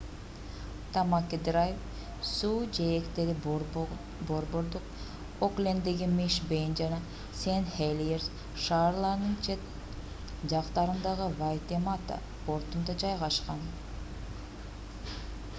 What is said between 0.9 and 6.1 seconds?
тамаки драйв суу жээктери борбордук окленддеги